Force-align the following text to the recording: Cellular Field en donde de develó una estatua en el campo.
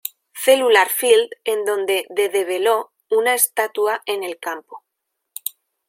Cellular 0.33 0.89
Field 0.89 1.29
en 1.43 1.63
donde 1.63 2.07
de 2.09 2.29
develó 2.29 2.91
una 3.11 3.35
estatua 3.35 4.01
en 4.07 4.23
el 4.23 4.39
campo. 4.39 4.83